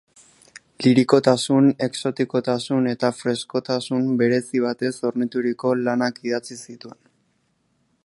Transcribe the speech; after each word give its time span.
Lirikotasun, 0.85 1.67
exotikotasun 1.87 2.91
eta 2.93 3.13
freskotasun 3.19 4.09
berezi 4.23 4.65
batez 4.67 4.93
hornituriko 5.11 5.79
lanak 5.87 6.23
idatzi 6.29 6.63
zituen. 6.67 7.03